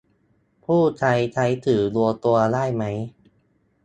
[0.65, 2.83] ผู้ใช้ใช้สื่อรวมตัวได้ไหม